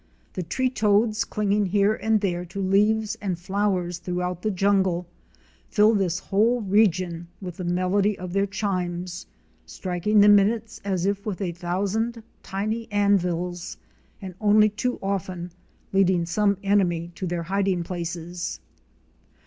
[0.33, 5.05] The tree toads clinging here and there to leaves and flowers throughout the jungle
[5.69, 9.27] fill this whole region with the melody of their chimes;
[9.67, 13.77] striking the minutes as if with a thousand tiny anvils,
[14.19, 15.51] and only too often
[15.93, 18.59] leading some enemy to their hiding places.